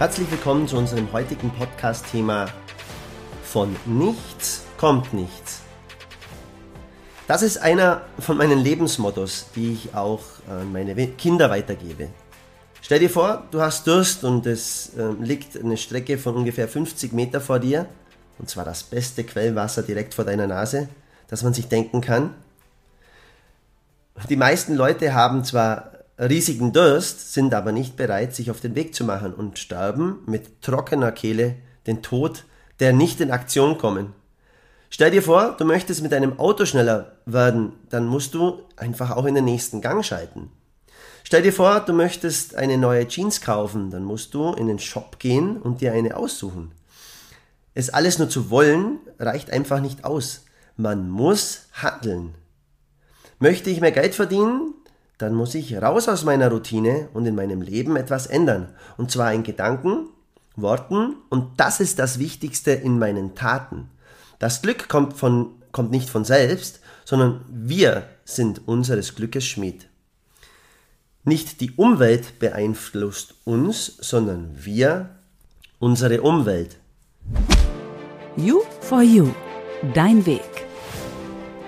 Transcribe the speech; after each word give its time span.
Herzlich 0.00 0.30
willkommen 0.30 0.66
zu 0.66 0.78
unserem 0.78 1.12
heutigen 1.12 1.50
Podcast-Thema 1.50 2.46
Von 3.42 3.76
nichts 3.84 4.62
kommt 4.78 5.12
nichts. 5.12 5.60
Das 7.28 7.42
ist 7.42 7.58
einer 7.58 8.00
von 8.18 8.38
meinen 8.38 8.60
Lebensmottos, 8.60 9.48
die 9.54 9.74
ich 9.74 9.94
auch 9.94 10.22
an 10.48 10.72
meine 10.72 10.94
Kinder 11.08 11.50
weitergebe. 11.50 12.08
Stell 12.80 13.00
dir 13.00 13.10
vor, 13.10 13.46
du 13.50 13.60
hast 13.60 13.86
Durst 13.86 14.24
und 14.24 14.46
es 14.46 14.94
äh, 14.96 15.10
liegt 15.22 15.62
eine 15.62 15.76
Strecke 15.76 16.16
von 16.16 16.34
ungefähr 16.34 16.66
50 16.66 17.12
Meter 17.12 17.42
vor 17.42 17.58
dir, 17.58 17.84
und 18.38 18.48
zwar 18.48 18.64
das 18.64 18.82
beste 18.82 19.22
Quellwasser 19.22 19.82
direkt 19.82 20.14
vor 20.14 20.24
deiner 20.24 20.46
Nase, 20.46 20.88
das 21.28 21.42
man 21.42 21.52
sich 21.52 21.68
denken 21.68 22.00
kann. 22.00 22.32
Die 24.30 24.36
meisten 24.36 24.76
Leute 24.76 25.12
haben 25.12 25.44
zwar 25.44 25.99
riesigen 26.20 26.72
Durst, 26.72 27.32
sind 27.32 27.54
aber 27.54 27.72
nicht 27.72 27.96
bereit, 27.96 28.34
sich 28.34 28.50
auf 28.50 28.60
den 28.60 28.74
Weg 28.74 28.94
zu 28.94 29.04
machen 29.04 29.32
und 29.32 29.58
sterben 29.58 30.18
mit 30.26 30.62
trockener 30.62 31.12
Kehle 31.12 31.56
den 31.86 32.02
Tod, 32.02 32.44
der 32.78 32.92
nicht 32.92 33.20
in 33.20 33.30
Aktion 33.30 33.78
kommen. 33.78 34.12
Stell 34.90 35.10
dir 35.10 35.22
vor, 35.22 35.56
du 35.56 35.64
möchtest 35.64 36.02
mit 36.02 36.12
deinem 36.12 36.38
Auto 36.38 36.66
schneller 36.66 37.12
werden, 37.24 37.72
dann 37.88 38.06
musst 38.06 38.34
du 38.34 38.60
einfach 38.76 39.12
auch 39.12 39.24
in 39.24 39.34
den 39.34 39.44
nächsten 39.44 39.80
Gang 39.80 40.04
schalten. 40.04 40.50
Stell 41.22 41.42
dir 41.42 41.52
vor, 41.52 41.80
du 41.80 41.92
möchtest 41.92 42.56
eine 42.56 42.76
neue 42.76 43.06
Jeans 43.06 43.40
kaufen, 43.40 43.90
dann 43.90 44.04
musst 44.04 44.34
du 44.34 44.52
in 44.52 44.66
den 44.66 44.78
Shop 44.78 45.18
gehen 45.18 45.56
und 45.58 45.80
dir 45.80 45.92
eine 45.92 46.16
aussuchen. 46.16 46.72
Es 47.72 47.88
alles 47.88 48.18
nur 48.18 48.28
zu 48.28 48.50
wollen, 48.50 48.98
reicht 49.18 49.50
einfach 49.52 49.80
nicht 49.80 50.04
aus. 50.04 50.44
Man 50.76 51.08
muss 51.08 51.66
handeln. 51.72 52.34
Möchte 53.38 53.70
ich 53.70 53.80
mehr 53.80 53.92
Geld 53.92 54.14
verdienen? 54.14 54.74
Dann 55.20 55.34
muss 55.34 55.54
ich 55.54 55.76
raus 55.76 56.08
aus 56.08 56.24
meiner 56.24 56.50
Routine 56.50 57.08
und 57.12 57.26
in 57.26 57.34
meinem 57.34 57.60
Leben 57.60 57.96
etwas 57.96 58.26
ändern. 58.26 58.68
Und 58.96 59.10
zwar 59.10 59.32
in 59.34 59.42
Gedanken, 59.42 60.08
Worten 60.56 61.16
und 61.28 61.60
das 61.60 61.80
ist 61.80 61.98
das 61.98 62.18
Wichtigste 62.18 62.72
in 62.72 62.98
meinen 62.98 63.34
Taten. 63.34 63.90
Das 64.38 64.62
Glück 64.62 64.88
kommt, 64.88 65.14
von, 65.14 65.50
kommt 65.72 65.90
nicht 65.90 66.08
von 66.08 66.24
selbst, 66.24 66.80
sondern 67.04 67.44
wir 67.48 68.04
sind 68.24 68.66
unseres 68.66 69.14
Glückes 69.14 69.44
Schmied. 69.44 69.88
Nicht 71.24 71.60
die 71.60 71.72
Umwelt 71.72 72.38
beeinflusst 72.38 73.34
uns, 73.44 73.96
sondern 74.00 74.50
wir 74.54 75.10
unsere 75.78 76.22
Umwelt. 76.22 76.78
You 78.36 78.62
for 78.80 79.02
You. 79.02 79.28
Dein 79.92 80.24
Weg. 80.24 80.69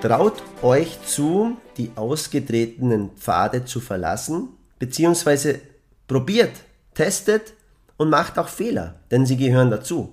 Traut 0.03 0.43
euch 0.63 0.99
zu, 1.07 1.59
die 1.77 1.93
ausgetretenen 1.95 3.11
Pfade 3.11 3.65
zu 3.65 3.79
verlassen, 3.79 4.49
beziehungsweise 4.81 5.61
probiert, 6.09 6.51
testet 6.93 7.53
und 7.99 8.11
macht 8.11 8.37
auch 8.37 8.49
Fehler, 8.49 8.97
denn 9.13 9.27
sie 9.27 9.37
gehören 9.37 9.71
dazu. 9.71 10.13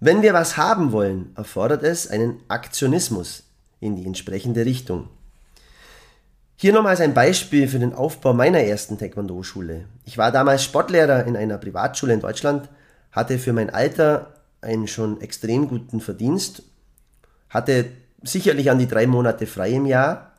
Wenn 0.00 0.22
wir 0.22 0.32
was 0.32 0.56
haben 0.56 0.92
wollen, 0.92 1.32
erfordert 1.36 1.82
es 1.82 2.08
einen 2.08 2.40
Aktionismus 2.48 3.42
in 3.80 3.94
die 3.94 4.06
entsprechende 4.06 4.64
Richtung. 4.64 5.10
Hier 6.56 6.72
nochmals 6.72 7.02
ein 7.02 7.12
Beispiel 7.12 7.68
für 7.68 7.78
den 7.78 7.92
Aufbau 7.92 8.32
meiner 8.32 8.60
ersten 8.60 8.96
Taekwondo-Schule. 8.96 9.84
Ich 10.06 10.16
war 10.16 10.32
damals 10.32 10.64
Sportlehrer 10.64 11.26
in 11.26 11.36
einer 11.36 11.58
Privatschule 11.58 12.14
in 12.14 12.20
Deutschland, 12.20 12.70
hatte 13.12 13.38
für 13.38 13.52
mein 13.52 13.68
Alter 13.68 14.32
einen 14.62 14.88
schon 14.88 15.20
extrem 15.20 15.68
guten 15.68 16.00
Verdienst, 16.00 16.62
hatte 17.50 17.90
sicherlich 18.26 18.70
an 18.70 18.78
die 18.78 18.88
drei 18.88 19.06
Monate 19.06 19.46
frei 19.46 19.70
im 19.70 19.86
Jahr 19.86 20.32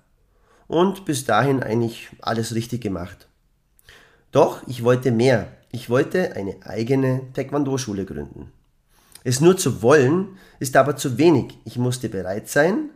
und 0.67 1.05
bis 1.05 1.25
dahin 1.25 1.63
eigentlich 1.63 2.09
alles 2.21 2.53
richtig 2.53 2.81
gemacht. 2.81 3.27
Doch 4.31 4.61
ich 4.67 4.83
wollte 4.83 5.11
mehr. 5.11 5.47
Ich 5.71 5.89
wollte 5.89 6.35
eine 6.35 6.55
eigene 6.63 7.21
Taekwondo-Schule 7.33 8.05
gründen. 8.05 8.51
Es 9.23 9.41
nur 9.41 9.57
zu 9.57 9.81
wollen 9.81 10.37
ist 10.59 10.75
aber 10.75 10.95
zu 10.95 11.17
wenig. 11.17 11.57
Ich 11.65 11.77
musste 11.77 12.09
bereit 12.09 12.47
sein 12.47 12.89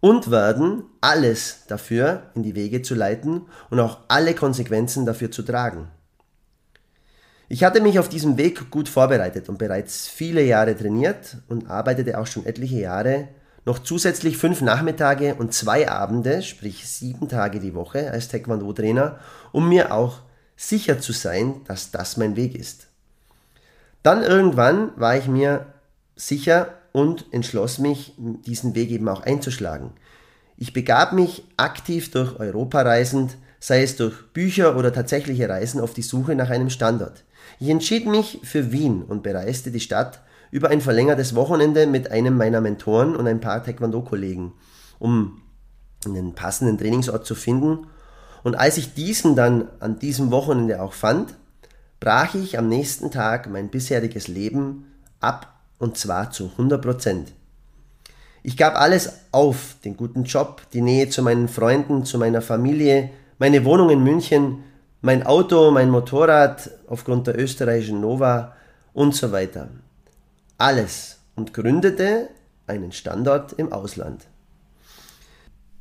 und 0.00 0.30
werden, 0.30 0.84
alles 1.00 1.62
dafür 1.68 2.30
in 2.34 2.42
die 2.42 2.54
Wege 2.54 2.82
zu 2.82 2.94
leiten 2.94 3.42
und 3.70 3.80
auch 3.80 3.98
alle 4.08 4.34
Konsequenzen 4.34 5.06
dafür 5.06 5.30
zu 5.30 5.42
tragen. 5.42 5.88
Ich 7.48 7.64
hatte 7.64 7.80
mich 7.80 7.98
auf 7.98 8.08
diesem 8.08 8.36
Weg 8.38 8.70
gut 8.70 8.88
vorbereitet 8.88 9.48
und 9.48 9.58
bereits 9.58 10.08
viele 10.08 10.42
Jahre 10.42 10.76
trainiert 10.76 11.36
und 11.48 11.68
arbeitete 11.68 12.18
auch 12.18 12.26
schon 12.26 12.46
etliche 12.46 12.80
Jahre 12.80 13.28
noch 13.64 13.78
zusätzlich 13.78 14.36
fünf 14.36 14.60
Nachmittage 14.60 15.34
und 15.36 15.54
zwei 15.54 15.88
Abende, 15.88 16.42
sprich 16.42 16.86
sieben 16.88 17.28
Tage 17.28 17.60
die 17.60 17.74
Woche 17.74 18.10
als 18.10 18.28
Taekwondo-Trainer, 18.28 19.18
um 19.52 19.68
mir 19.68 19.94
auch 19.94 20.20
sicher 20.56 21.00
zu 21.00 21.12
sein, 21.12 21.60
dass 21.66 21.90
das 21.90 22.16
mein 22.16 22.36
Weg 22.36 22.54
ist. 22.54 22.88
Dann 24.02 24.22
irgendwann 24.22 24.90
war 24.96 25.16
ich 25.16 25.28
mir 25.28 25.66
sicher 26.16 26.74
und 26.92 27.26
entschloss 27.32 27.78
mich, 27.78 28.14
diesen 28.18 28.74
Weg 28.74 28.90
eben 28.90 29.08
auch 29.08 29.22
einzuschlagen. 29.22 29.90
Ich 30.56 30.72
begab 30.72 31.12
mich 31.12 31.44
aktiv 31.56 32.10
durch 32.10 32.38
Europa 32.38 32.82
reisend, 32.82 33.36
sei 33.58 33.82
es 33.82 33.96
durch 33.96 34.32
Bücher 34.32 34.76
oder 34.76 34.92
tatsächliche 34.92 35.48
Reisen 35.48 35.80
auf 35.80 35.94
die 35.94 36.02
Suche 36.02 36.34
nach 36.34 36.50
einem 36.50 36.68
Standort. 36.68 37.24
Ich 37.60 37.68
entschied 37.68 38.06
mich 38.06 38.40
für 38.42 38.72
Wien 38.72 39.02
und 39.02 39.22
bereiste 39.22 39.70
die 39.70 39.80
Stadt 39.80 40.20
über 40.52 40.68
ein 40.68 40.82
verlängertes 40.82 41.34
Wochenende 41.34 41.86
mit 41.86 42.10
einem 42.12 42.36
meiner 42.36 42.60
Mentoren 42.60 43.16
und 43.16 43.26
ein 43.26 43.40
paar 43.40 43.64
Taekwondo-Kollegen, 43.64 44.52
um 44.98 45.40
einen 46.04 46.34
passenden 46.34 46.76
Trainingsort 46.78 47.26
zu 47.26 47.34
finden. 47.34 47.86
Und 48.44 48.54
als 48.54 48.76
ich 48.76 48.92
diesen 48.92 49.34
dann 49.34 49.68
an 49.80 49.98
diesem 49.98 50.30
Wochenende 50.30 50.82
auch 50.82 50.92
fand, 50.92 51.34
brach 52.00 52.34
ich 52.34 52.58
am 52.58 52.68
nächsten 52.68 53.10
Tag 53.10 53.48
mein 53.48 53.70
bisheriges 53.70 54.28
Leben 54.28 54.92
ab 55.20 55.58
und 55.78 55.96
zwar 55.96 56.30
zu 56.30 56.50
100 56.52 56.82
Prozent. 56.82 57.32
Ich 58.42 58.58
gab 58.58 58.74
alles 58.78 59.20
auf, 59.30 59.76
den 59.84 59.96
guten 59.96 60.24
Job, 60.24 60.62
die 60.74 60.82
Nähe 60.82 61.08
zu 61.08 61.22
meinen 61.22 61.48
Freunden, 61.48 62.04
zu 62.04 62.18
meiner 62.18 62.42
Familie, 62.42 63.08
meine 63.38 63.64
Wohnung 63.64 63.88
in 63.88 64.04
München, 64.04 64.64
mein 65.00 65.22
Auto, 65.22 65.70
mein 65.70 65.88
Motorrad 65.88 66.70
aufgrund 66.88 67.26
der 67.26 67.38
österreichischen 67.38 68.02
Nova 68.02 68.54
und 68.92 69.14
so 69.14 69.32
weiter 69.32 69.68
alles 70.62 71.18
und 71.34 71.52
gründete 71.52 72.28
einen 72.66 72.92
Standort 72.92 73.52
im 73.54 73.72
Ausland. 73.72 74.26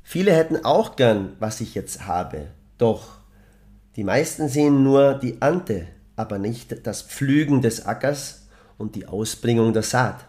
Viele 0.01 0.33
hätten 0.33 0.65
auch 0.65 0.95
gern, 0.95 1.33
was 1.39 1.61
ich 1.61 1.75
jetzt 1.75 2.07
habe, 2.07 2.47
doch 2.77 3.19
die 3.95 4.03
meisten 4.03 4.49
sehen 4.49 4.83
nur 4.83 5.13
die 5.13 5.39
Ernte, 5.39 5.87
aber 6.15 6.39
nicht 6.39 6.85
das 6.87 7.03
Pflügen 7.03 7.61
des 7.61 7.85
Ackers 7.85 8.47
und 8.77 8.95
die 8.95 9.05
Ausbringung 9.05 9.71
der 9.71 9.83
Saat. 9.83 10.25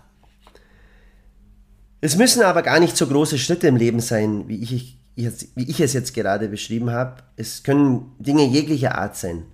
Es 2.02 2.16
müssen 2.16 2.42
aber 2.42 2.62
gar 2.62 2.78
nicht 2.78 2.96
so 2.96 3.06
große 3.06 3.38
Schritte 3.38 3.68
im 3.68 3.76
Leben 3.76 4.00
sein, 4.00 4.48
wie 4.48 4.62
ich, 4.62 4.98
wie 5.14 5.70
ich 5.70 5.80
es 5.80 5.92
jetzt 5.94 6.12
gerade 6.12 6.48
beschrieben 6.48 6.90
habe. 6.90 7.22
Es 7.36 7.62
können 7.62 8.12
Dinge 8.18 8.44
jeglicher 8.44 8.98
Art 8.98 9.16
sein. 9.16 9.44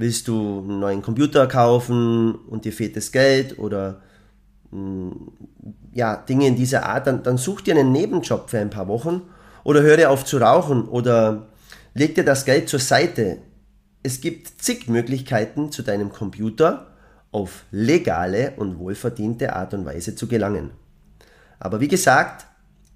Willst 0.00 0.28
du 0.28 0.60
einen 0.60 0.80
neuen 0.80 1.02
Computer 1.02 1.46
kaufen 1.46 2.34
und 2.34 2.64
dir 2.64 2.72
fehlt 2.72 2.96
das 2.96 3.12
Geld 3.12 3.58
oder 3.58 4.00
mm, 4.70 5.10
ja, 5.92 6.16
Dinge 6.16 6.46
in 6.46 6.56
dieser 6.56 6.86
Art, 6.86 7.06
dann, 7.06 7.22
dann 7.22 7.36
such 7.36 7.60
dir 7.60 7.76
einen 7.76 7.92
Nebenjob 7.92 8.48
für 8.48 8.58
ein 8.58 8.70
paar 8.70 8.88
Wochen 8.88 9.20
oder 9.62 9.82
höre 9.82 10.08
auf 10.08 10.24
zu 10.24 10.38
rauchen 10.38 10.88
oder 10.88 11.48
leg 11.92 12.14
dir 12.14 12.24
das 12.24 12.46
Geld 12.46 12.70
zur 12.70 12.80
Seite. 12.80 13.42
Es 14.02 14.22
gibt 14.22 14.62
zig 14.62 14.88
Möglichkeiten, 14.88 15.70
zu 15.70 15.82
deinem 15.82 16.10
Computer 16.10 16.96
auf 17.30 17.64
legale 17.70 18.54
und 18.56 18.78
wohlverdiente 18.78 19.54
Art 19.54 19.74
und 19.74 19.84
Weise 19.84 20.14
zu 20.14 20.28
gelangen. 20.28 20.70
Aber 21.58 21.80
wie 21.80 21.88
gesagt, 21.88 22.46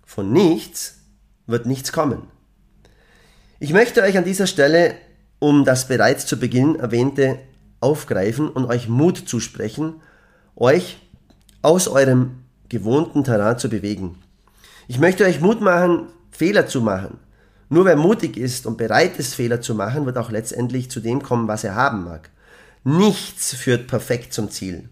von 0.07 0.33
nichts 0.33 1.01
wird 1.47 1.67
nichts 1.67 1.93
kommen. 1.93 2.23
Ich 3.61 3.75
möchte 3.75 4.03
euch 4.03 4.17
an 4.17 4.25
dieser 4.25 4.47
Stelle 4.47 4.95
um 5.45 5.67
das 5.67 5.89
bereits 5.89 6.25
zu 6.25 6.39
Beginn 6.39 6.75
erwähnte 6.77 7.39
aufgreifen 7.81 8.49
und 8.49 8.65
euch 8.65 8.89
Mut 8.89 9.29
zusprechen, 9.29 10.01
euch 10.57 10.97
aus 11.61 11.87
eurem 11.87 12.45
gewohnten 12.71 13.25
Terrain 13.25 13.59
zu 13.59 13.69
bewegen. 13.69 14.17
Ich 14.89 14.99
möchte 14.99 15.27
euch 15.27 15.43
Mut 15.43 15.61
machen, 15.61 16.07
Fehler 16.31 16.67
zu 16.67 16.81
machen. 16.81 17.19
Nur 17.69 17.85
wer 17.85 17.97
mutig 17.97 18.39
ist 18.39 18.65
und 18.65 18.79
bereit 18.79 19.19
ist, 19.19 19.35
Fehler 19.35 19.61
zu 19.61 19.75
machen, 19.75 20.07
wird 20.07 20.17
auch 20.17 20.31
letztendlich 20.31 20.91
zu 20.91 21.01
dem 21.01 21.23
kommen, 21.23 21.47
was 21.47 21.63
er 21.63 21.75
haben 21.75 22.05
mag. 22.05 22.31
Nichts 22.83 23.55
führt 23.55 23.87
perfekt 23.87 24.33
zum 24.33 24.51
Ziel. 24.51 24.89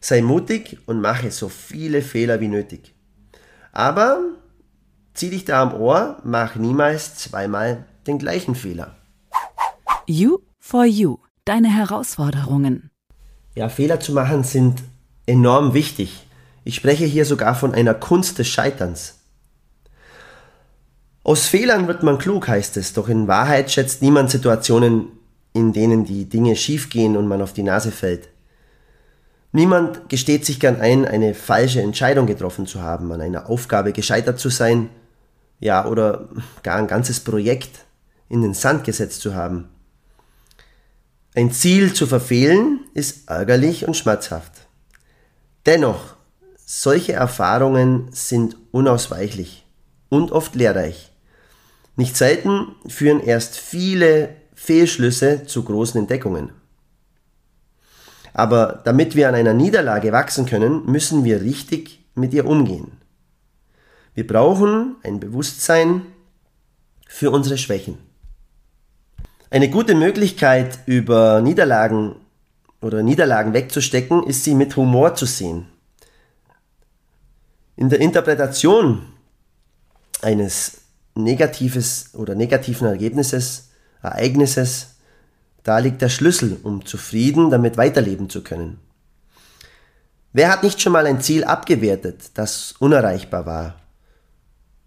Sei 0.00 0.22
mutig 0.22 0.78
und 0.86 1.00
mache 1.00 1.30
so 1.30 1.48
viele 1.48 2.02
Fehler 2.02 2.40
wie 2.40 2.48
nötig. 2.48 2.96
Aber 3.70 4.18
zieh 5.14 5.30
dich 5.30 5.44
da 5.44 5.62
am 5.62 5.72
Ohr, 5.72 6.20
mach 6.24 6.56
niemals 6.56 7.14
zweimal 7.14 7.84
den 8.08 8.18
gleichen 8.18 8.56
Fehler. 8.56 8.97
You 10.10 10.38
for 10.58 10.86
You, 10.86 11.18
deine 11.44 11.68
Herausforderungen. 11.68 12.90
Ja, 13.54 13.68
Fehler 13.68 14.00
zu 14.00 14.12
machen 14.12 14.42
sind 14.42 14.82
enorm 15.26 15.74
wichtig. 15.74 16.26
Ich 16.64 16.76
spreche 16.76 17.04
hier 17.04 17.26
sogar 17.26 17.54
von 17.54 17.74
einer 17.74 17.92
Kunst 17.92 18.38
des 18.38 18.48
Scheiterns. 18.48 19.16
Aus 21.24 21.46
Fehlern 21.46 21.88
wird 21.88 22.04
man 22.04 22.16
klug, 22.16 22.48
heißt 22.48 22.78
es, 22.78 22.94
doch 22.94 23.10
in 23.10 23.28
Wahrheit 23.28 23.70
schätzt 23.70 24.00
niemand 24.00 24.30
Situationen, 24.30 25.08
in 25.52 25.74
denen 25.74 26.06
die 26.06 26.26
Dinge 26.26 26.56
schiefgehen 26.56 27.14
und 27.14 27.26
man 27.26 27.42
auf 27.42 27.52
die 27.52 27.62
Nase 27.62 27.90
fällt. 27.90 28.30
Niemand 29.52 30.08
gesteht 30.08 30.46
sich 30.46 30.58
gern 30.58 30.80
ein, 30.80 31.04
eine 31.04 31.34
falsche 31.34 31.82
Entscheidung 31.82 32.24
getroffen 32.24 32.66
zu 32.66 32.80
haben, 32.80 33.12
an 33.12 33.20
einer 33.20 33.50
Aufgabe 33.50 33.92
gescheitert 33.92 34.38
zu 34.38 34.48
sein, 34.48 34.88
ja, 35.60 35.84
oder 35.84 36.30
gar 36.62 36.78
ein 36.78 36.86
ganzes 36.86 37.20
Projekt 37.20 37.84
in 38.30 38.40
den 38.40 38.54
Sand 38.54 38.84
gesetzt 38.84 39.20
zu 39.20 39.34
haben. 39.34 39.68
Ein 41.38 41.52
Ziel 41.52 41.94
zu 41.94 42.08
verfehlen 42.08 42.80
ist 42.94 43.30
ärgerlich 43.30 43.86
und 43.86 43.96
schmerzhaft. 43.96 44.66
Dennoch, 45.66 46.16
solche 46.66 47.12
Erfahrungen 47.12 48.08
sind 48.10 48.56
unausweichlich 48.72 49.64
und 50.08 50.32
oft 50.32 50.56
lehrreich. 50.56 51.12
Nicht 51.94 52.16
selten 52.16 52.74
führen 52.88 53.20
erst 53.20 53.56
viele 53.56 54.30
Fehlschlüsse 54.56 55.46
zu 55.46 55.62
großen 55.62 56.00
Entdeckungen. 56.00 56.50
Aber 58.32 58.82
damit 58.84 59.14
wir 59.14 59.28
an 59.28 59.36
einer 59.36 59.54
Niederlage 59.54 60.10
wachsen 60.10 60.44
können, 60.44 60.86
müssen 60.86 61.22
wir 61.22 61.40
richtig 61.40 62.04
mit 62.16 62.34
ihr 62.34 62.46
umgehen. 62.46 62.90
Wir 64.14 64.26
brauchen 64.26 64.96
ein 65.04 65.20
Bewusstsein 65.20 66.02
für 67.06 67.30
unsere 67.30 67.58
Schwächen. 67.58 68.07
Eine 69.50 69.70
gute 69.70 69.94
Möglichkeit, 69.94 70.80
über 70.84 71.40
Niederlagen 71.40 72.16
oder 72.82 73.02
Niederlagen 73.02 73.54
wegzustecken, 73.54 74.22
ist 74.24 74.44
sie 74.44 74.54
mit 74.54 74.76
Humor 74.76 75.14
zu 75.14 75.24
sehen. 75.24 75.66
In 77.74 77.88
der 77.88 78.00
Interpretation 78.00 79.06
eines 80.20 80.82
negatives 81.14 82.10
oder 82.14 82.34
negativen 82.34 82.88
Ergebnisses, 82.88 83.70
Ereignisses, 84.02 84.96
da 85.62 85.78
liegt 85.78 86.02
der 86.02 86.10
Schlüssel, 86.10 86.58
um 86.62 86.84
zufrieden 86.84 87.50
damit 87.50 87.76
weiterleben 87.78 88.28
zu 88.28 88.42
können. 88.42 88.78
Wer 90.34 90.50
hat 90.50 90.62
nicht 90.62 90.80
schon 90.80 90.92
mal 90.92 91.06
ein 91.06 91.22
Ziel 91.22 91.44
abgewertet, 91.44 92.32
das 92.34 92.74
unerreichbar 92.78 93.46
war? 93.46 93.80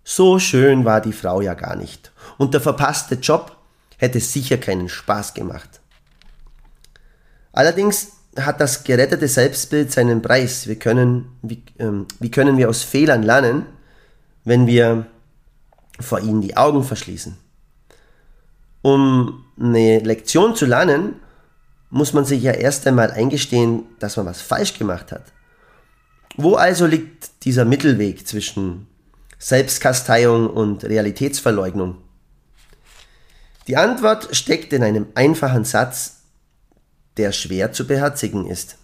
So 0.04 0.38
schön 0.38 0.86
war 0.86 1.02
die 1.02 1.14
Frau 1.14 1.42
ja 1.42 1.56
gar 1.56 1.76
nicht. 1.76 2.12
Und 2.38 2.54
der 2.54 2.62
verpasste 2.62 3.16
Job 3.16 3.58
hätte 4.02 4.20
sicher 4.20 4.58
keinen 4.58 4.90
Spaß 4.90 5.36
gemacht. 5.36 5.80
Allerdings 7.54 8.14
hat 8.36 8.60
das 8.60 8.84
gerettete 8.84 9.28
Selbstbild 9.28 9.92
seinen 9.92 10.22
Preis. 10.22 10.68
Wir 10.68 10.78
können, 10.80 11.38
wie, 11.44 11.64
ähm, 11.78 12.08
wie 12.20 12.32
können 12.32 12.58
wir 12.58 12.68
aus 12.68 12.82
Fehlern 12.82 13.22
lernen, 13.22 13.68
wenn 14.44 14.66
wir 14.66 15.06
vor 16.00 16.20
ihnen 16.20 16.42
die 16.42 16.58
Augen 16.58 16.84
verschließen. 16.84 17.38
Um 18.82 19.46
eine 19.60 20.00
Lektion 20.00 20.56
zu 20.56 20.66
lernen, 20.66 21.18
muss 21.92 22.14
man 22.14 22.26
sich 22.26 22.42
ja 22.42 22.54
erst 22.54 22.88
einmal 22.88 23.12
eingestehen, 23.12 23.84
dass 24.00 24.18
man 24.18 24.26
was 24.26 24.42
falsch 24.42 24.80
gemacht 24.80 25.12
hat. 25.12 25.26
Wo 26.38 26.56
also 26.56 26.88
liegt 26.88 27.44
dieser 27.44 27.66
Mittelweg 27.66 28.28
zwischen 28.28 28.88
Selbstkasteiung 29.38 30.50
und 30.50 30.86
Realitätsverleugnung? 30.86 31.98
Die 33.68 33.78
Antwort 33.78 34.36
steckt 34.36 34.74
in 34.74 34.84
einem 34.84 35.08
einfachen 35.14 35.66
Satz, 35.66 36.22
der 37.18 37.32
schwer 37.32 37.72
zu 37.74 37.86
beherzigen 37.86 38.48
ist. 38.48 38.78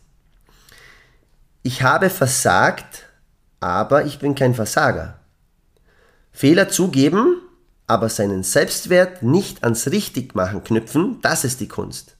Ich 1.63 1.81
habe 1.81 2.09
versagt, 2.09 3.03
aber 3.59 4.05
ich 4.05 4.19
bin 4.19 4.35
kein 4.35 4.53
Versager. 4.53 5.19
Fehler 6.31 6.69
zugeben, 6.69 7.41
aber 7.87 8.09
seinen 8.09 8.43
Selbstwert 8.43 9.23
nicht 9.23 9.63
ans 9.63 9.87
Richtigmachen 9.87 10.63
knüpfen, 10.63 11.19
das 11.21 11.43
ist 11.43 11.59
die 11.59 11.67
Kunst. 11.67 12.15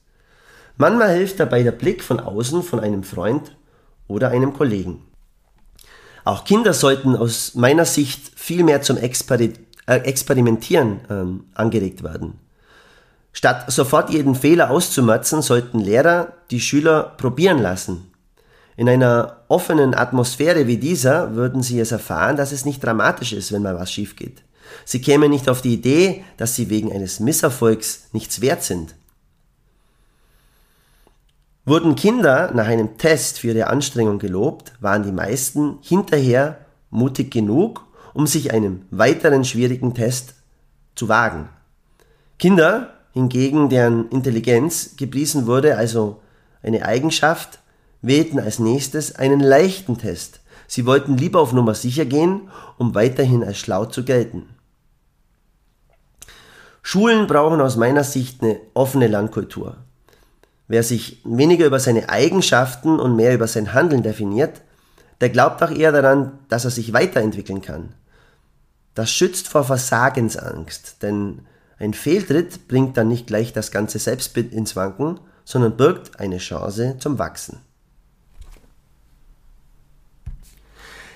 Manchmal 0.76 1.14
hilft 1.14 1.38
dabei 1.40 1.62
der 1.62 1.72
Blick 1.72 2.02
von 2.02 2.18
außen 2.18 2.62
von 2.62 2.80
einem 2.80 3.04
Freund 3.04 3.56
oder 4.08 4.30
einem 4.30 4.54
Kollegen. 4.54 5.04
Auch 6.24 6.44
Kinder 6.44 6.74
sollten 6.74 7.16
aus 7.16 7.54
meiner 7.54 7.84
Sicht 7.84 8.38
viel 8.38 8.64
mehr 8.64 8.82
zum 8.82 8.96
Exper 8.96 9.38
äh, 9.40 9.50
Experimentieren 9.86 11.00
ähm, 11.08 11.44
angeregt 11.54 12.02
werden. 12.02 12.38
Statt 13.38 13.70
sofort 13.70 14.10
jeden 14.10 14.34
Fehler 14.34 14.68
auszumerzen, 14.68 15.42
sollten 15.42 15.78
Lehrer 15.78 16.32
die 16.50 16.58
Schüler 16.58 17.04
probieren 17.18 17.62
lassen, 17.62 18.10
in 18.76 18.88
einer 18.88 19.44
offenen 19.46 19.94
Atmosphäre 19.94 20.66
wie 20.66 20.76
dieser 20.76 21.36
würden 21.36 21.62
sie 21.62 21.78
es 21.78 21.92
erfahren, 21.92 22.36
dass 22.36 22.50
es 22.50 22.64
nicht 22.64 22.82
dramatisch 22.82 23.32
ist, 23.32 23.52
wenn 23.52 23.62
mal 23.62 23.78
was 23.78 23.92
schief 23.92 24.16
geht. 24.16 24.42
Sie 24.84 25.00
kämen 25.00 25.30
nicht 25.30 25.48
auf 25.48 25.62
die 25.62 25.74
Idee, 25.74 26.24
dass 26.36 26.56
sie 26.56 26.68
wegen 26.68 26.90
eines 26.90 27.20
Misserfolgs 27.20 28.08
nichts 28.10 28.40
wert 28.40 28.64
sind. 28.64 28.96
Wurden 31.64 31.94
Kinder 31.94 32.50
nach 32.52 32.66
einem 32.66 32.98
Test 32.98 33.38
für 33.38 33.52
ihre 33.52 33.68
Anstrengung 33.68 34.18
gelobt, 34.18 34.72
waren 34.80 35.04
die 35.04 35.12
meisten 35.12 35.78
hinterher 35.82 36.58
mutig 36.90 37.30
genug, 37.30 37.86
um 38.14 38.26
sich 38.26 38.52
einem 38.52 38.82
weiteren 38.90 39.44
schwierigen 39.44 39.94
Test 39.94 40.34
zu 40.96 41.08
wagen. 41.08 41.48
Kinder 42.40 42.97
hingegen, 43.12 43.68
deren 43.68 44.08
Intelligenz 44.10 44.96
gepriesen 44.96 45.46
wurde, 45.46 45.76
also 45.76 46.20
eine 46.62 46.84
Eigenschaft, 46.84 47.60
wählten 48.02 48.38
als 48.38 48.58
nächstes 48.58 49.16
einen 49.16 49.40
leichten 49.40 49.98
Test. 49.98 50.40
Sie 50.66 50.86
wollten 50.86 51.16
lieber 51.16 51.40
auf 51.40 51.52
Nummer 51.52 51.74
sicher 51.74 52.04
gehen, 52.04 52.48
um 52.76 52.94
weiterhin 52.94 53.42
als 53.42 53.58
schlau 53.58 53.86
zu 53.86 54.04
gelten. 54.04 54.48
Schulen 56.82 57.26
brauchen 57.26 57.60
aus 57.60 57.76
meiner 57.76 58.04
Sicht 58.04 58.42
eine 58.42 58.60
offene 58.74 59.08
Lernkultur. 59.08 59.76
Wer 60.68 60.82
sich 60.82 61.22
weniger 61.24 61.66
über 61.66 61.80
seine 61.80 62.08
Eigenschaften 62.08 63.00
und 63.00 63.16
mehr 63.16 63.34
über 63.34 63.46
sein 63.46 63.72
Handeln 63.72 64.02
definiert, 64.02 64.60
der 65.20 65.30
glaubt 65.30 65.62
auch 65.62 65.70
eher 65.70 65.92
daran, 65.92 66.38
dass 66.48 66.64
er 66.64 66.70
sich 66.70 66.92
weiterentwickeln 66.92 67.62
kann. 67.62 67.94
Das 68.94 69.10
schützt 69.10 69.48
vor 69.48 69.64
Versagensangst, 69.64 71.02
denn 71.02 71.46
ein 71.78 71.94
Fehltritt 71.94 72.66
bringt 72.66 72.96
dann 72.96 73.08
nicht 73.08 73.26
gleich 73.26 73.52
das 73.52 73.70
ganze 73.70 73.98
Selbstbild 73.98 74.52
ins 74.52 74.74
Wanken, 74.74 75.20
sondern 75.44 75.76
birgt 75.76 76.18
eine 76.18 76.38
Chance 76.38 76.96
zum 76.98 77.18
Wachsen. 77.18 77.60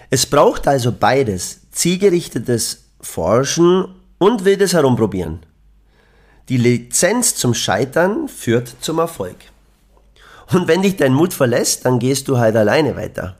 Es 0.08 0.26
braucht 0.26 0.68
also 0.68 0.92
beides, 0.92 1.60
zielgerichtetes 1.70 2.84
Forschen 3.00 3.86
und 4.18 4.44
wildes 4.44 4.74
Herumprobieren. 4.74 5.40
Die 6.48 6.58
Lizenz 6.58 7.34
zum 7.34 7.54
Scheitern 7.54 8.28
führt 8.28 8.76
zum 8.80 8.98
Erfolg. 8.98 9.36
Und 10.52 10.68
wenn 10.68 10.82
dich 10.82 10.96
dein 10.96 11.14
Mut 11.14 11.32
verlässt, 11.32 11.86
dann 11.86 11.98
gehst 11.98 12.28
du 12.28 12.38
halt 12.38 12.56
alleine 12.56 12.94
weiter. 12.94 13.38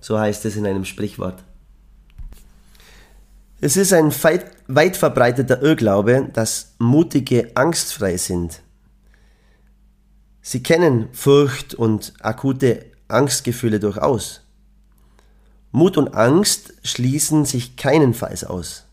So 0.00 0.18
heißt 0.18 0.44
es 0.44 0.56
in 0.56 0.66
einem 0.66 0.84
Sprichwort. 0.84 1.42
Es 3.64 3.78
ist 3.78 3.94
ein 3.94 4.12
weit 4.12 4.94
verbreiteter 4.94 5.62
Irrglaube, 5.62 6.28
dass 6.34 6.74
Mutige 6.78 7.52
angstfrei 7.54 8.18
sind. 8.18 8.60
Sie 10.42 10.62
kennen 10.62 11.08
Furcht 11.12 11.72
und 11.72 12.12
akute 12.20 12.84
Angstgefühle 13.08 13.80
durchaus. 13.80 14.42
Mut 15.72 15.96
und 15.96 16.08
Angst 16.12 16.74
schließen 16.82 17.46
sich 17.46 17.74
keinenfalls 17.76 18.44
aus. 18.44 18.84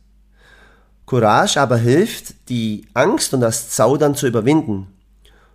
Courage 1.06 1.60
aber 1.60 1.76
hilft, 1.76 2.48
die 2.48 2.88
Angst 2.94 3.34
und 3.34 3.42
das 3.42 3.72
Zaudern 3.72 4.16
zu 4.16 4.26
überwinden, 4.26 4.88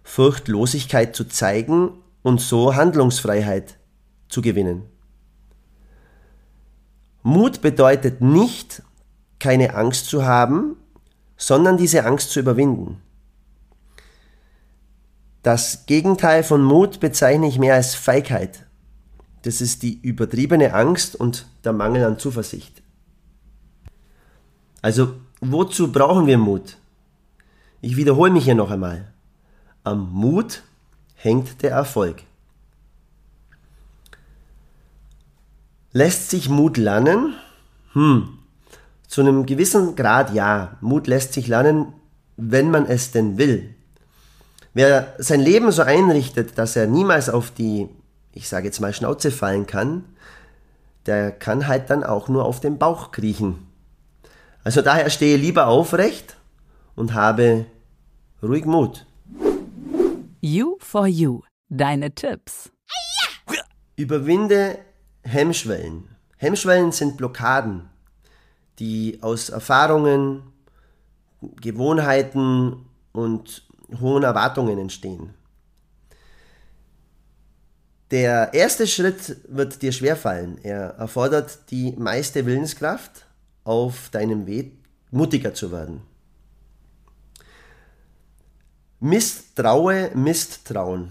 Furchtlosigkeit 0.03 1.17
zu 1.17 1.25
zeigen 1.25 2.03
und 2.21 2.43
so 2.43 2.75
Handlungsfreiheit 2.75 3.79
zu 4.29 4.43
gewinnen. 4.43 4.83
Mut 7.23 7.63
bedeutet 7.63 8.21
nicht, 8.21 8.83
keine 9.47 9.77
Angst 9.77 10.07
zu 10.07 10.25
haben, 10.25 10.75
sondern 11.37 11.77
diese 11.77 12.05
Angst 12.05 12.33
zu 12.33 12.41
überwinden. 12.41 13.01
Das 15.45 15.87
Gegenteil 15.87 16.43
von 16.43 16.65
Mut 16.65 16.99
bezeichne 16.99 17.47
ich 17.47 17.57
mehr 17.57 17.75
als 17.75 17.95
Feigheit. 17.95 18.67
Das 19.43 19.61
ist 19.61 19.85
die 19.85 20.01
übertriebene 20.03 20.75
Angst 20.75 21.15
und 21.15 21.47
der 21.63 21.73
Mangel 21.73 22.03
an 22.03 22.19
Zuversicht. 22.19 22.83
Also 24.83 25.15
wozu 25.41 25.93
brauchen 25.93 26.27
wir 26.27 26.39
Mut? 26.39 26.79
Ich 27.81 27.97
wiederhole 27.97 28.33
mich 28.33 28.47
hier 28.47 28.57
noch 28.57 28.73
einmal. 28.73 29.13
Am 29.85 30.11
Mut 30.13 30.65
hängt 31.15 31.63
der 31.63 31.71
Erfolg. 31.71 32.25
Lässt 35.93 36.31
sich 36.31 36.49
Mut 36.49 36.79
lernen? 36.79 37.35
Hm, 37.93 38.39
zu 39.09 39.21
einem 39.21 39.47
gewissen 39.47 39.97
Grad 39.97 40.35
ja. 40.35 40.77
Mut 40.81 41.07
lässt 41.07 41.33
sich 41.33 41.49
lernen, 41.49 41.93
wenn 42.37 42.71
man 42.71 42.87
es 42.87 43.13
denn 43.13 43.39
will. 43.39 43.75
Wer 44.75 45.15
sein 45.19 45.41
Leben 45.41 45.71
so 45.73 45.83
einrichtet, 45.83 46.59
dass 46.59 46.77
er 46.77 46.87
niemals 46.87 47.31
auf 47.31 47.51
die, 47.51 47.89
ich 48.33 48.49
sage 48.49 48.67
jetzt 48.67 48.81
mal, 48.81 48.93
Schnauze 48.93 49.31
fallen 49.31 49.67
kann, 49.67 50.05
der 51.07 51.33
kann 51.33 51.67
halt 51.67 51.89
dann 51.89 52.05
auch 52.05 52.29
nur 52.29 52.45
auf 52.45 52.61
den 52.61 52.79
Bauch 52.79 53.11
kriechen. 53.11 53.67
Also 54.65 54.83
daher 54.83 55.09
stehe 55.11 55.37
lieber 55.37 55.69
aufrecht 55.69 56.37
und 56.95 57.15
habe 57.15 57.67
ruhig 58.43 58.65
Mut. 58.65 59.07
You 60.41 60.77
for 60.81 61.07
You. 61.07 61.43
Deine 61.69 62.15
Tipps. 62.15 62.71
Überwinde 63.97 64.79
Hemmschwellen. 65.23 66.09
Hemmschwellen 66.37 66.93
sind 66.93 67.17
Blockaden, 67.17 67.89
die 68.79 69.19
aus 69.23 69.49
Erfahrungen, 69.49 70.43
Gewohnheiten 71.61 72.87
und 73.13 73.67
hohen 74.01 74.23
Erwartungen 74.23 74.79
entstehen. 74.79 75.35
Der 78.11 78.55
erste 78.55 78.87
Schritt 78.87 79.37
wird 79.49 79.83
dir 79.83 79.91
schwerfallen. 79.91 80.59
Er 80.63 80.95
erfordert 80.99 81.71
die 81.71 81.93
meiste 81.93 82.47
Willenskraft 82.47 83.27
auf 83.65 84.11
deinem 84.11 84.47
Weg, 84.47 84.79
mutiger 85.11 85.55
zu 85.55 85.73
werden. 85.73 86.03
Misstraue 89.01 90.11
Misstrauen. 90.15 91.11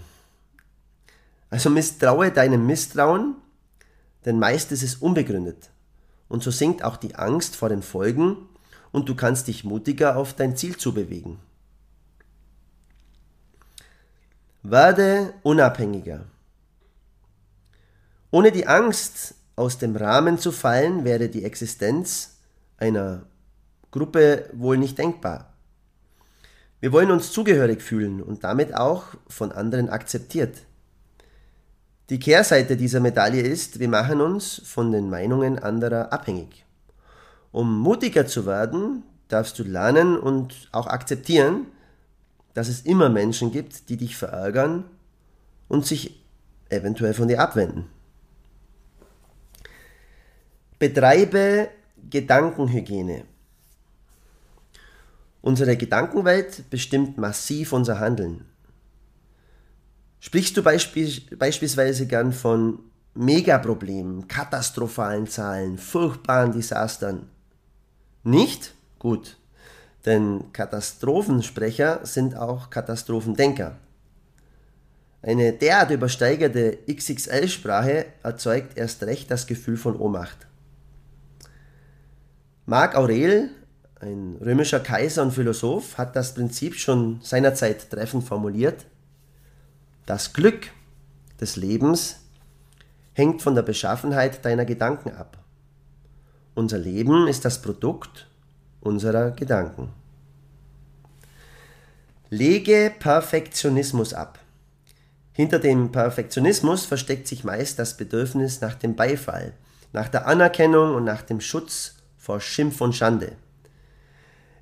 Also 1.50 1.70
misstraue 1.70 2.30
deinem 2.32 2.66
Misstrauen, 2.66 3.36
denn 4.24 4.38
meist 4.38 4.72
ist 4.72 4.82
es 4.82 4.96
unbegründet. 4.96 5.70
Und 6.28 6.42
so 6.42 6.50
sinkt 6.50 6.82
auch 6.82 6.96
die 6.96 7.14
Angst 7.14 7.56
vor 7.56 7.68
den 7.68 7.82
Folgen 7.82 8.36
und 8.92 9.08
du 9.08 9.14
kannst 9.14 9.48
dich 9.48 9.64
mutiger 9.64 10.16
auf 10.16 10.34
dein 10.34 10.56
Ziel 10.56 10.76
zu 10.76 10.92
bewegen. 10.92 11.38
Werde 14.62 15.34
unabhängiger. 15.42 16.24
Ohne 18.30 18.50
die 18.50 18.66
Angst, 18.66 19.34
aus 19.54 19.78
dem 19.78 19.96
Rahmen 19.96 20.38
zu 20.38 20.52
fallen, 20.52 21.04
wäre 21.04 21.28
die 21.28 21.44
Existenz 21.44 22.36
einer 22.76 23.26
Gruppe 23.90 24.50
wohl 24.52 24.76
nicht 24.76 24.98
denkbar. 24.98 25.54
Wir 26.80 26.92
wollen 26.92 27.10
uns 27.10 27.32
zugehörig 27.32 27.80
fühlen 27.80 28.22
und 28.22 28.44
damit 28.44 28.74
auch 28.74 29.04
von 29.28 29.52
anderen 29.52 29.88
akzeptiert. 29.88 30.58
Die 32.08 32.20
Kehrseite 32.20 32.76
dieser 32.76 33.00
Medaille 33.00 33.40
ist, 33.42 33.80
wir 33.80 33.88
machen 33.88 34.20
uns 34.20 34.62
von 34.64 34.92
den 34.92 35.10
Meinungen 35.10 35.58
anderer 35.58 36.12
abhängig. 36.12 36.64
Um 37.50 37.80
mutiger 37.80 38.26
zu 38.26 38.46
werden, 38.46 39.02
darfst 39.28 39.58
du 39.58 39.64
lernen 39.64 40.16
und 40.16 40.68
auch 40.70 40.86
akzeptieren, 40.86 41.66
dass 42.54 42.68
es 42.68 42.82
immer 42.82 43.08
Menschen 43.08 43.50
gibt, 43.50 43.88
die 43.88 43.96
dich 43.96 44.16
verärgern 44.16 44.84
und 45.68 45.84
sich 45.84 46.22
eventuell 46.68 47.12
von 47.12 47.26
dir 47.26 47.40
abwenden. 47.40 47.86
Betreibe 50.78 51.68
Gedankenhygiene. 52.08 53.24
Unsere 55.42 55.76
Gedankenwelt 55.76 56.70
bestimmt 56.70 57.18
massiv 57.18 57.72
unser 57.72 57.98
Handeln. 57.98 58.44
Sprichst 60.20 60.56
du 60.56 60.62
beisp 60.62 60.96
beispielsweise 61.38 62.06
gern 62.06 62.32
von 62.32 62.78
Megaproblemen, 63.14 64.28
katastrophalen 64.28 65.26
Zahlen, 65.26 65.78
furchtbaren 65.78 66.52
Desastern? 66.52 67.28
Nicht? 68.22 68.74
Gut. 68.98 69.36
Denn 70.04 70.52
Katastrophensprecher 70.52 72.00
sind 72.04 72.36
auch 72.36 72.70
Katastrophendenker. 72.70 73.76
Eine 75.22 75.52
derart 75.52 75.90
übersteigerte 75.90 76.78
XXL-Sprache 76.88 78.06
erzeugt 78.22 78.78
erst 78.78 79.02
recht 79.02 79.30
das 79.30 79.46
Gefühl 79.46 79.76
von 79.76 79.96
Ohnmacht. 79.96 80.46
Marc 82.64 82.94
Aurel, 82.96 83.50
ein 84.00 84.36
römischer 84.40 84.80
Kaiser 84.80 85.22
und 85.22 85.32
Philosoph, 85.32 85.98
hat 85.98 86.14
das 86.14 86.34
Prinzip 86.34 86.74
schon 86.74 87.20
seinerzeit 87.22 87.90
treffend 87.90 88.24
formuliert. 88.24 88.84
Das 90.06 90.32
Glück 90.32 90.70
des 91.40 91.56
Lebens 91.56 92.20
hängt 93.12 93.42
von 93.42 93.56
der 93.56 93.62
Beschaffenheit 93.62 94.44
deiner 94.44 94.64
Gedanken 94.64 95.10
ab. 95.10 95.38
Unser 96.54 96.78
Leben 96.78 97.26
ist 97.26 97.44
das 97.44 97.60
Produkt 97.60 98.28
unserer 98.80 99.32
Gedanken. 99.32 99.92
Lege 102.30 102.92
Perfektionismus 102.96 104.14
ab. 104.14 104.38
Hinter 105.32 105.58
dem 105.58 105.90
Perfektionismus 105.90 106.86
versteckt 106.86 107.26
sich 107.26 107.42
meist 107.42 107.80
das 107.80 107.96
Bedürfnis 107.96 108.60
nach 108.60 108.76
dem 108.76 108.94
Beifall, 108.94 109.54
nach 109.92 110.08
der 110.08 110.28
Anerkennung 110.28 110.94
und 110.94 111.02
nach 111.02 111.22
dem 111.22 111.40
Schutz 111.40 111.96
vor 112.16 112.40
Schimpf 112.40 112.80
und 112.80 112.94
Schande. 112.94 113.32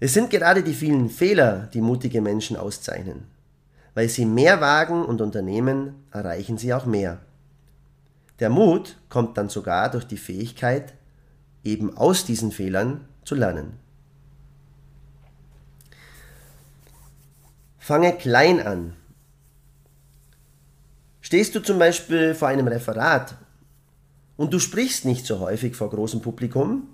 Es 0.01 0.15
sind 0.15 0.31
gerade 0.31 0.63
die 0.63 0.75
vielen 0.75 1.11
Fehler, 1.11 1.69
die 1.75 1.83
mutige 1.83 2.23
Menschen 2.23 2.57
auszeichnen. 2.57 3.34
Weil 3.95 4.09
sie 4.09 4.27
mehr 4.27 4.61
wagen 4.61 5.05
und 5.05 5.21
unternehmen, 5.21 6.05
erreichen 6.11 6.59
sie 6.59 6.75
auch 6.75 6.85
mehr. 6.85 7.21
Der 8.41 8.51
Mut 8.51 8.97
kommt 9.09 9.39
dann 9.39 9.49
sogar 9.49 9.91
durch 9.91 10.05
die 10.05 10.17
Fähigkeit, 10.17 10.95
eben 11.63 11.97
aus 11.97 12.25
diesen 12.25 12.51
Fehlern 12.51 13.07
zu 13.25 13.37
lernen. 13.37 13.79
Fange 17.79 18.13
klein 18.15 18.61
an. 18.67 18.95
Stehst 21.21 21.55
du 21.55 21.61
zum 21.61 21.79
Beispiel 21.79 22.35
vor 22.35 22.49
einem 22.49 22.67
Referat 22.67 23.37
und 24.37 24.53
du 24.53 24.59
sprichst 24.59 25.05
nicht 25.05 25.25
so 25.25 25.39
häufig 25.39 25.77
vor 25.77 25.91
großem 25.91 26.21
Publikum, 26.21 26.89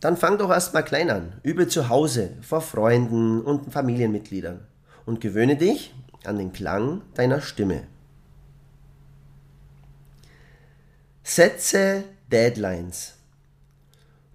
dann 0.00 0.16
fang 0.16 0.38
doch 0.38 0.50
erstmal 0.50 0.84
klein 0.84 1.10
an. 1.10 1.32
Übe 1.42 1.68
zu 1.68 1.88
Hause, 1.88 2.30
vor 2.40 2.60
Freunden 2.60 3.40
und 3.42 3.72
Familienmitgliedern 3.72 4.60
und 5.08 5.22
gewöhne 5.22 5.56
dich 5.56 5.94
an 6.24 6.36
den 6.36 6.52
Klang 6.52 7.00
deiner 7.14 7.40
Stimme. 7.40 7.86
Setze 11.24 12.04
Deadlines. 12.30 13.14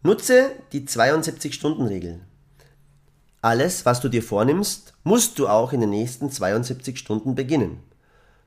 Nutze 0.02 0.52
die 0.72 0.82
72-Stunden-Regel. 0.82 2.22
Alles, 3.42 3.86
was 3.86 4.02
du 4.02 4.10
dir 4.10 4.24
vornimmst, 4.24 4.96
musst 5.04 5.38
du 5.38 5.48
auch 5.48 5.74
in 5.74 5.82
den 5.82 5.92
nächsten 5.92 6.32
72 6.32 6.98
Stunden 6.98 7.36
beginnen. 7.36 7.84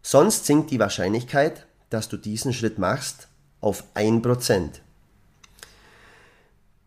Sonst 0.02 0.46
sinkt 0.46 0.72
die 0.72 0.80
Wahrscheinlichkeit, 0.80 1.66
dass 1.90 2.08
du 2.08 2.16
diesen 2.16 2.52
Schritt 2.52 2.78
machst, 2.78 3.28
auf 3.60 3.84
1%. 3.94 4.80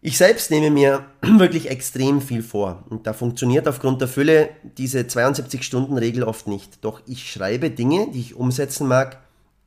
Ich 0.02 0.18
selbst 0.18 0.50
nehme 0.50 0.72
mir 0.72 1.06
wirklich 1.22 1.70
extrem 1.70 2.22
viel 2.22 2.42
vor 2.42 2.86
und 2.90 3.06
da 3.06 3.12
funktioniert 3.12 3.68
aufgrund 3.68 4.00
der 4.00 4.08
Fülle 4.08 4.50
diese 4.78 5.00
72-Stunden-Regel 5.00 6.24
oft 6.24 6.48
nicht. 6.48 6.84
Doch 6.86 7.02
ich 7.06 7.30
schreibe 7.30 7.70
Dinge, 7.70 8.10
die 8.12 8.22
ich 8.22 8.36
umsetzen 8.36 8.88
mag, 8.88 9.20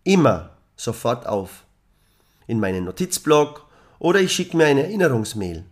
immer 0.05 0.57
sofort 0.75 1.27
auf. 1.27 1.65
In 2.47 2.61
meinen 2.61 2.85
Notizblock 2.85 3.67
oder 3.99 4.21
ich 4.21 4.33
schicke 4.33 4.57
mir 4.57 4.67
eine 4.67 4.85
Erinnerungsmail. 4.85 5.65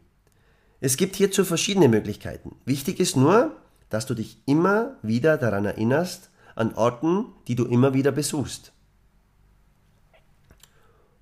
Es 0.80 0.98
gibt 0.98 1.16
hierzu 1.16 1.44
verschiedene 1.44 1.88
Möglichkeiten. 1.88 2.56
Wichtig 2.66 3.00
ist 3.00 3.16
nur, 3.16 3.56
dass 3.88 4.06
du 4.06 4.14
dich 4.14 4.42
immer 4.44 4.96
wieder 5.02 5.38
daran 5.38 5.64
erinnerst, 5.64 6.30
an 6.54 6.74
Orten, 6.74 7.26
die 7.48 7.54
du 7.54 7.64
immer 7.64 7.94
wieder 7.94 8.12
besuchst. 8.12 8.72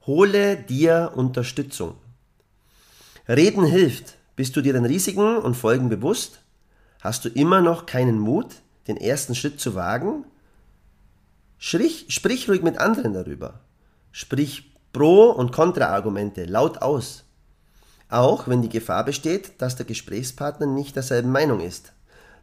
Hole 0.07 0.57
dir 0.57 1.12
Unterstützung. 1.14 1.95
Reden 3.28 3.64
hilft. 3.64 4.16
Bist 4.37 4.56
du 4.56 4.62
dir 4.62 4.73
den 4.73 4.87
Risiken 4.87 5.37
und 5.37 5.54
Folgen 5.54 5.90
bewusst? 5.90 6.40
Hast 7.02 7.25
du 7.25 7.28
immer 7.28 7.61
noch 7.61 7.85
keinen 7.85 8.18
Mut, 8.18 8.47
den 8.87 8.97
ersten 8.97 9.35
Schritt 9.35 9.61
zu 9.61 9.75
wagen? 9.75 10.25
Sprich, 11.58 12.06
sprich 12.08 12.49
ruhig 12.49 12.62
mit 12.62 12.78
anderen 12.78 13.12
darüber. 13.12 13.61
Sprich 14.12 14.73
Pro- 14.92 15.30
und 15.30 15.52
Kontraargumente 15.52 16.44
laut 16.44 16.78
aus. 16.78 17.25
Auch 18.08 18.49
wenn 18.49 18.62
die 18.62 18.70
Gefahr 18.70 19.04
besteht, 19.04 19.61
dass 19.61 19.76
der 19.76 19.85
Gesprächspartner 19.85 20.66
nicht 20.66 20.97
derselben 20.97 21.30
Meinung 21.30 21.61
ist. 21.61 21.92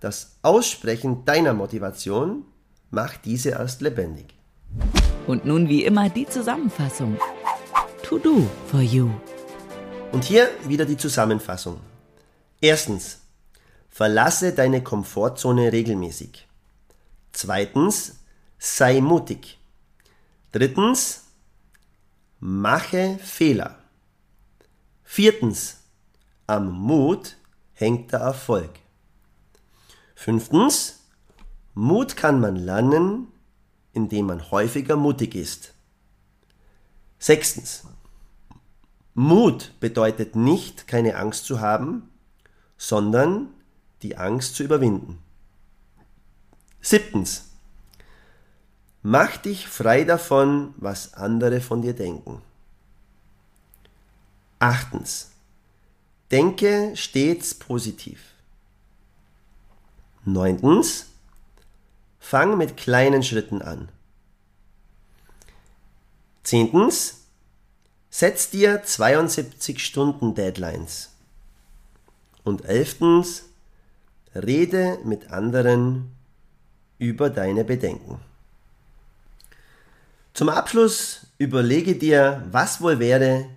Das 0.01 0.35
Aussprechen 0.43 1.25
deiner 1.25 1.53
Motivation 1.53 2.45
macht 2.91 3.25
diese 3.25 3.49
erst 3.49 3.81
lebendig. 3.81 4.35
Und 5.25 5.45
nun 5.45 5.67
wie 5.67 5.83
immer 5.83 6.09
die 6.09 6.27
Zusammenfassung. 6.27 7.17
To 8.03 8.19
do 8.19 8.47
for 8.67 8.81
you. 8.81 9.09
Und 10.15 10.23
hier 10.23 10.49
wieder 10.65 10.85
die 10.85 10.95
Zusammenfassung. 10.95 11.81
Erstens, 12.61 13.19
verlasse 13.89 14.53
deine 14.53 14.81
Komfortzone 14.81 15.73
regelmäßig. 15.73 16.47
Zweitens, 17.33 18.15
sei 18.57 19.01
mutig. 19.01 19.59
Drittens, 20.53 21.25
mache 22.39 23.19
Fehler. 23.21 23.77
Viertens, 25.03 25.81
am 26.47 26.71
Mut 26.71 27.35
hängt 27.73 28.13
der 28.13 28.21
Erfolg. 28.21 28.71
Fünftens, 30.15 31.01
Mut 31.73 32.15
kann 32.15 32.39
man 32.39 32.55
lernen, 32.55 33.33
indem 33.91 34.27
man 34.27 34.49
häufiger 34.49 34.95
mutig 34.95 35.35
ist. 35.35 35.73
Sechstens, 37.19 37.83
Mut 39.15 39.71
bedeutet 39.79 40.35
nicht, 40.35 40.87
keine 40.87 41.15
Angst 41.15 41.45
zu 41.45 41.61
haben, 41.61 42.09
sondern 42.77 43.47
die 44.01 44.17
Angst 44.17 44.55
zu 44.55 44.63
überwinden. 44.63 45.23
Siebtens, 46.81 47.49
mach 49.01 49.37
dich 49.37 49.67
frei 49.67 50.03
davon, 50.03 50.73
was 50.75 51.13
andere 51.13 51.61
von 51.61 51.81
dir 51.81 51.93
denken. 51.93 52.41
Achtens, 54.59 55.31
denke 56.29 56.91
stets 56.95 57.55
positiv. 57.55 58.19
Neuntens, 60.25 61.07
fang 62.19 62.57
mit 62.57 62.75
kleinen 62.75 63.23
Schritten 63.23 63.61
an. 63.61 63.87
Zehntens, 66.43 67.24
setz 68.17 68.49
dir 68.49 68.81
72 68.81 69.83
Stunden 69.85 70.35
Deadlines. 70.35 71.09
Und 72.45 72.63
elftens, 72.63 73.43
rede 74.33 74.99
mit 75.03 75.31
anderen 75.31 76.15
über 76.97 77.29
deine 77.29 77.65
Bedenken. 77.65 78.21
Zum 80.33 80.47
Abschluss 80.47 81.27
überlege 81.39 81.95
dir, 81.95 82.47
was 82.51 82.79
wohl 82.79 82.99
wäre, 82.99 83.49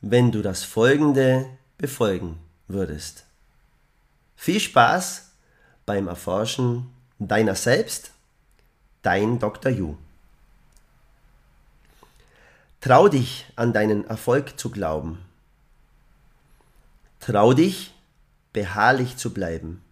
wenn 0.00 0.32
du 0.32 0.40
das 0.40 0.64
Folgende 0.64 1.44
befolgen 1.76 2.38
würdest. 2.68 3.26
Viel 4.36 4.60
Spaß 4.60 5.32
beim 5.84 6.08
Erforschen 6.08 6.90
deiner 7.18 7.56
selbst, 7.56 8.12
dein 9.02 9.38
Dr. 9.38 9.70
Yu. 9.70 9.96
Trau 12.82 13.06
dich 13.06 13.46
an 13.54 13.72
deinen 13.72 14.04
Erfolg 14.08 14.58
zu 14.58 14.68
glauben. 14.68 15.24
Trau 17.20 17.52
dich, 17.52 17.94
beharrlich 18.52 19.16
zu 19.16 19.32
bleiben. 19.32 19.84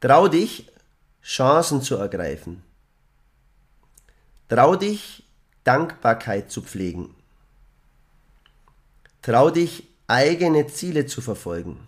Trau 0.00 0.26
dich, 0.26 0.68
Chancen 1.22 1.80
zu 1.80 1.94
ergreifen. 1.94 2.64
Trau 4.48 4.74
dich, 4.74 5.22
Dankbarkeit 5.62 6.50
zu 6.50 6.60
pflegen. 6.60 7.14
Trau 9.22 9.50
dich, 9.50 9.88
eigene 10.08 10.66
Ziele 10.66 11.06
zu 11.06 11.20
verfolgen. 11.20 11.86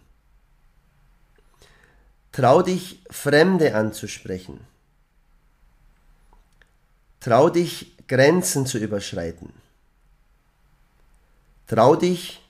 Trau 2.30 2.62
dich, 2.62 3.02
Fremde 3.10 3.74
anzusprechen. 3.74 4.64
Trau 7.18 7.50
dich, 7.50 7.97
Grenzen 8.08 8.66
zu 8.66 8.78
überschreiten. 8.78 9.52
Trau 11.66 11.94
dich, 11.94 12.40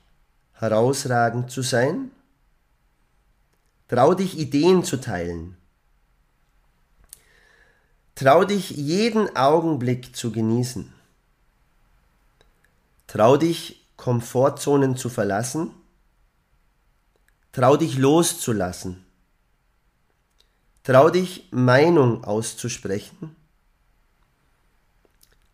herausragend 0.53 1.50
zu 1.50 1.62
sein. 1.62 2.12
Trau 3.88 4.15
dich, 4.15 4.38
Ideen 4.38 4.85
zu 4.85 5.00
teilen. 5.00 5.57
Trau 8.15 8.45
dich, 8.45 8.71
jeden 8.71 9.35
Augenblick 9.37 10.15
zu 10.15 10.30
genießen. 10.32 10.93
Trau 13.06 13.37
dich, 13.37 13.87
Komfortzonen 13.97 14.97
zu 14.97 15.09
verlassen. 15.09 15.71
Trau 17.52 17.76
dich 17.76 17.99
loszulassen. 17.99 19.04
Trau 20.85 21.11
dich, 21.11 21.49
Meinung 21.50 22.23
auszusprechen. 22.25 23.35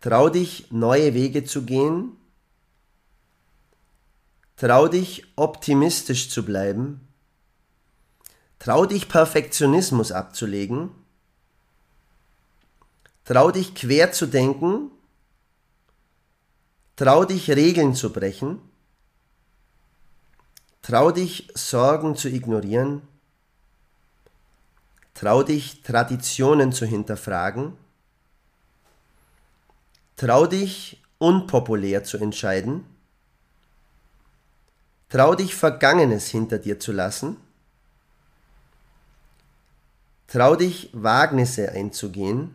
Trau 0.05 0.29
dich, 0.29 0.67
neue 0.69 1.15
Wege 1.15 1.45
zu 1.45 1.63
gehen. 1.63 2.15
Trau 4.55 4.87
dich, 4.87 5.25
optimistisch 5.35 6.29
zu 6.29 6.45
bleiben. 6.45 7.07
Trau 8.59 8.85
dich, 8.85 9.09
Perfektionismus 9.09 10.11
abzulegen. 10.11 10.91
Trau 13.23 13.49
dich, 13.49 13.73
quer 13.73 14.11
zu 14.11 14.27
denken. 14.27 14.91
Trau 16.97 17.25
dich, 17.25 17.49
Regeln 17.49 17.95
zu 17.95 18.13
brechen. 18.13 18.61
Trau 20.83 21.09
dich, 21.09 21.47
Sorgen 21.55 22.15
zu 22.15 22.29
ignorieren. 22.29 23.01
Trau 25.15 25.41
dich, 25.41 25.81
Traditionen 25.81 26.73
zu 26.73 26.85
hinterfragen. 26.85 27.75
Trau 30.15 30.47
dich, 30.47 31.03
unpopulär 31.17 32.03
zu 32.03 32.17
entscheiden. 32.17 32.85
Trau 35.09 35.35
dich, 35.35 35.55
Vergangenes 35.55 36.29
hinter 36.29 36.57
dir 36.57 36.79
zu 36.79 36.91
lassen. 36.91 37.37
Trau 40.27 40.55
dich, 40.55 40.89
Wagnisse 40.93 41.71
einzugehen. 41.71 42.53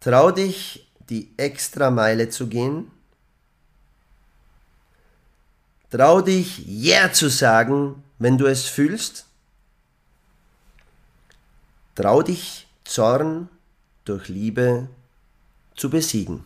Trau 0.00 0.30
dich, 0.30 0.90
die 1.08 1.32
Extrameile 1.36 2.28
zu 2.28 2.46
gehen. 2.48 2.90
Trau 5.90 6.20
dich, 6.20 6.66
Yeah 6.66 7.12
zu 7.12 7.28
sagen, 7.28 8.02
wenn 8.18 8.38
du 8.38 8.46
es 8.46 8.66
fühlst. 8.66 9.26
Trau 11.94 12.22
dich, 12.22 12.66
Zorn 12.84 13.48
durch 14.04 14.28
Liebe 14.28 14.88
zu 15.76 15.90
besiegen. 15.90 16.44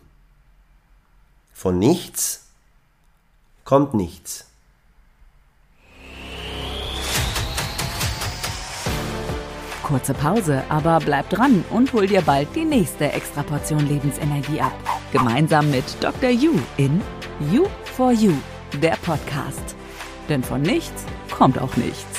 Von 1.53 1.79
nichts 1.79 2.47
kommt 3.65 3.95
nichts. 3.95 4.47
Kurze 9.83 10.13
Pause, 10.13 10.63
aber 10.69 10.99
bleib 11.01 11.31
dran 11.31 11.65
und 11.71 11.93
hol 11.95 12.07
dir 12.07 12.21
bald 12.21 12.55
die 12.55 12.65
nächste 12.65 13.11
Extraportion 13.11 13.89
Lebensenergie 13.89 14.61
ab. 14.61 14.75
Gemeinsam 15.13 15.71
mit 15.71 15.85
Dr. 16.01 16.29
You 16.29 16.53
in 16.77 17.01
You 17.51 17.67
for 17.97 18.13
You, 18.13 18.35
der 18.83 18.97
Podcast. 18.97 19.77
Denn 20.29 20.43
von 20.43 20.61
nichts 20.61 21.05
kommt 21.31 21.59
auch 21.59 21.75
nichts. 21.77 22.18